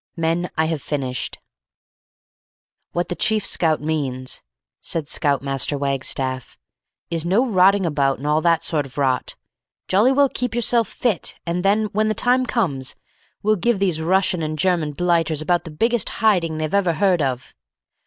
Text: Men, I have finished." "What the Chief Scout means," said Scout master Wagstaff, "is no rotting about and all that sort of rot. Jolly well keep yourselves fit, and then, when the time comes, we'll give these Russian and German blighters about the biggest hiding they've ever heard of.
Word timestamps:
Men, 0.17 0.49
I 0.57 0.65
have 0.65 0.81
finished." 0.81 1.37
"What 2.91 3.09
the 3.09 3.15
Chief 3.15 3.45
Scout 3.45 3.81
means," 3.83 4.41
said 4.79 5.07
Scout 5.07 5.43
master 5.43 5.77
Wagstaff, 5.77 6.57
"is 7.11 7.23
no 7.23 7.45
rotting 7.45 7.85
about 7.85 8.17
and 8.17 8.25
all 8.25 8.41
that 8.41 8.63
sort 8.63 8.87
of 8.87 8.97
rot. 8.97 9.35
Jolly 9.87 10.11
well 10.11 10.27
keep 10.27 10.55
yourselves 10.55 10.91
fit, 10.91 11.39
and 11.45 11.63
then, 11.63 11.85
when 11.93 12.07
the 12.07 12.15
time 12.15 12.47
comes, 12.47 12.95
we'll 13.43 13.57
give 13.57 13.77
these 13.77 14.01
Russian 14.01 14.41
and 14.41 14.57
German 14.57 14.93
blighters 14.93 15.39
about 15.39 15.65
the 15.65 15.69
biggest 15.69 16.09
hiding 16.09 16.57
they've 16.57 16.73
ever 16.73 16.93
heard 16.93 17.21
of. 17.21 17.53